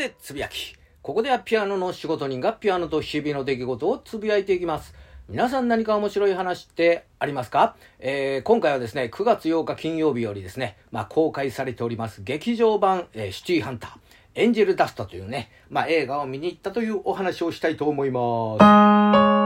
[0.00, 0.74] でつぶやき。
[1.02, 4.94] ここではピアノの仕事人がピアノと日々の出来事をつぶやいていきます。
[5.28, 19.39] 皆さん何か面白い話ってありますか、えー、今回はですね、9月8日金曜日よりですね、まあ、公開されております劇場版、えー、シティーハンター、エンジェルダストというね、まあ、映画を見に行ったというお話をしたいと思います。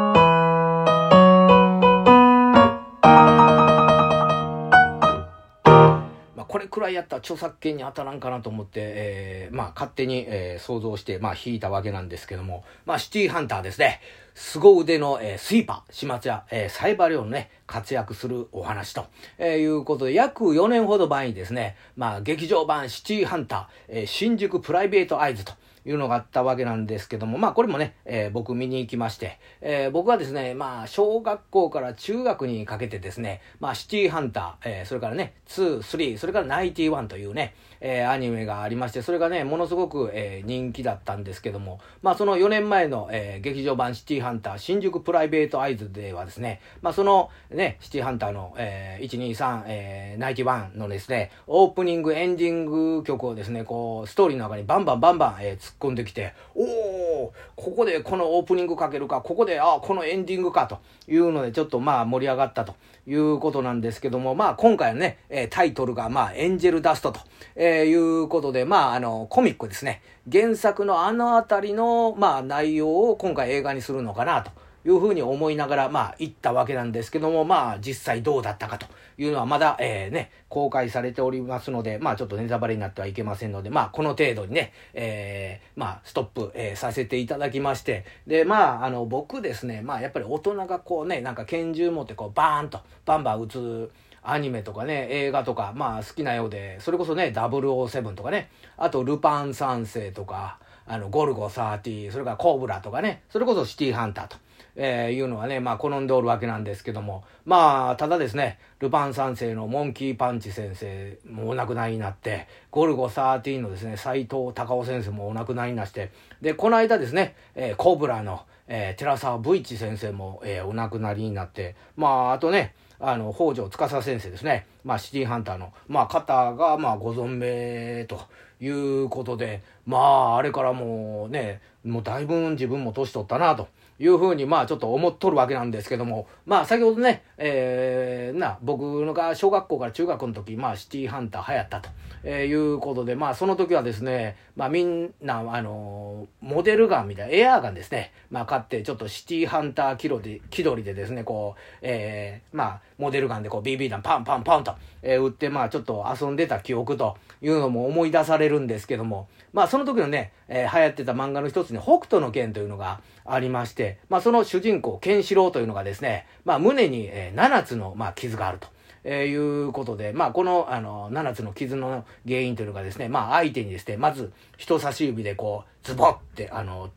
[6.65, 14.01] これくらいやったら著作権に当たらんかなと思って、えー、まあ勝手に、えー、想像して、まあ引いたわけなんですけども、まあシティハンターですね。
[14.35, 19.07] 凄腕の、えー、スイーパー、始末や、えー、サイバー寮のね、活躍するお話と、
[19.39, 25.53] えー、いうことで、約4年ほど前にですね、まあ劇場版シティハンター、えー、新宿プライベートアイズと、
[25.87, 62.75] いうのがあったわけなんですけども、まあこれもね、えー、僕見に行きまして、えー、僕はですね、まあ小学校から中学にかけてですね、まあシティハンター、えー、それからね、2、3、それからナイティワンというね、えー、アニメがありまして、それがね、ものすごく、えー、人気だったんですけども、まあその4年前の、えー、劇場版シティハンター新宿プライベートアイズではですね、まあそのね、シティハンターの、えー、1、2、3、ナイティワンのですね、オープニング、エンディング曲をですね、こう、ストーリーの中にバンバンバンバン、えー、突っ込んできて、おおここでこのオープニングかけるか、ここで、あこのエンディングかというので、ちょっとまあ盛り上がったと
[63.07, 67.21] いうことなんですけども、まあ今回はね、え、タイトルがまあエンジェルダストと、
[67.57, 70.03] え、いうことで、まああの、コミックですね。
[70.31, 74.51] 原作のあのあたりの、まあ内容を今回映画にするのかなと。
[74.85, 78.87] いうふうに思いながら、まあ、行ったわけなんですけども、まあ、実際どうだったかと
[79.19, 93.91] いうのはまだ、えー、ね、公開されておりますので、まあ、ちょっとネタバレになってはいけませんので、まあ、この程度にね、えー、まあ、ストップ、えー、させていただきまして、で、まあ、あの、僕ですね、まあ、やっぱり大人がこうね、なんか拳銃持ってこう、バーンと、バンバン撃つ、
[94.27, 104.37] アニメとかね、映画とか、まあ好きなようで、それこそね、007とかね、あとルパン三世とか、あの、ゴルゴ30、それからコーブラとかね、それこそシティハンターと。
[104.77, 124.67] えー、いうのはね、まあ、好んでおるわけなんですけども、まあ、ただですね、ルパン三世のモンキーパンチ先生もお亡くなりになって、ゴルゴ13のですね、斎藤隆夫先生もお亡くなりになして、で、この間ですね、えー、コブラの、えー、寺沢ブイチ先生も、えー、お亡くなりになって、まあ、あとね、あの、北条司先生ですね。
[124.85, 128.21] まあ、シティハンターの、まあ、方が、まあ、ご存命と
[128.61, 133.69] いうことで、まあ、あれからもうね、もうだいぶ自分も年取ったなと。
[133.99, 141.91] いうふうに、まあちょっと思っとるわけなんですけども、まあ先ほどね、えー、な、僕が小学校から中学の時、まあシティハンター流行ったと、
[142.25, 168.69] えー、いうことで、まあその時はですね、まあみんな、あのモデルガンみたいな、エアーガンですね、まあ買ってちょっとシティハンター気取り気取りでですね、こう、えー、まあモデルガンでこう BB 弾パンパンパンと、えー、撃って、まあちょっと遊んでた記憶というのも思い出されるんですけども、まあその時のね、えー、流行ってた漫画の一つに北斗の拳というのがありまして、まあその主人公、ケンシロウというのがですね、まあ胸に、えー、7つの、まあ、傷があると。
[169.05, 176.91] えー、いうことで、まあ、この、あの、7つの傷の原因というのがですね、まあ、相手にですね、まず、人差し指でこう、ズボって、あの、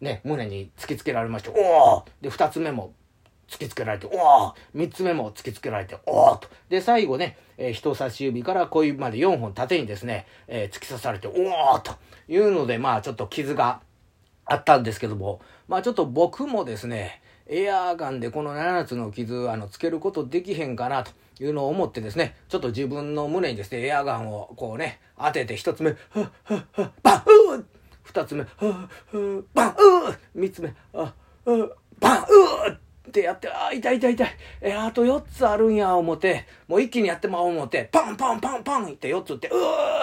[0.00, 2.92] ね、胸に突きつけられまして、おおで、2つ目も、
[3.54, 6.48] 突きつけられて、おお三つ目も突きつけられて、おおと。
[6.68, 11.94] で、最後ね、えー、人差し指から小指まで4本縦にですね、えー、突き刺されて、おおと
[12.28, 13.80] いうので、まあちょっと傷が
[14.44, 27.22] あったんですけども、まあちょっと僕もですね、エアーガンでこの7つの傷、あの、つけることできへんかなというのを思ってですね、ちょっと自分の胸にですね、エアガンをこうね、当てて一つ目、はっはっはバン
[27.52, 27.64] うー
[28.02, 28.88] 二つ目、はっは
[29.54, 31.14] バンうー三つ目、あ、
[31.44, 34.28] バンうーってやって、ああ、痛い痛い痛い。
[34.60, 39.52] えあと4つあるんや、思って、もう一気にやってまおう思って、パンパンパンパンって4つって、う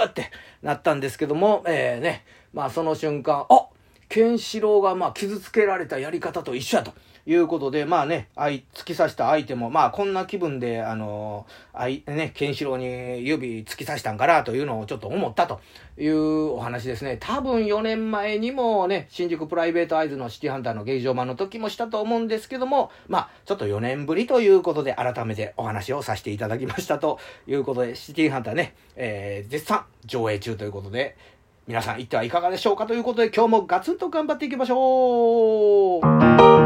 [0.06, 0.32] ーって
[0.62, 2.24] なったんですけども、えー、ね、
[2.54, 3.68] まあその瞬間、あ
[4.12, 6.94] ケンシロウがまあ傷つけられたやり方と一緒やと。
[7.28, 12.86] いうことで、まあね、突き刺した相手も、まあこんな気分で、あの、あい、ね、ケンシロウに
[13.28, 15.62] 指突き刺したんかなというのをちょっと思ったと
[16.00, 17.18] いうお話ですね。
[17.20, 31.16] 多分4年前にもね、新宿プライベートアイズのシティハンターの劇場版の時もしたと思うんですけども、まあちょっと4年ぶりということで改めてお話をさせていただきましたということで、シティハンターね、えー、絶賛上映中ということで、
[31.68, 36.61] 皆さん行ってはいかがでしょうかということで今日もガツンと頑張っていきましょう。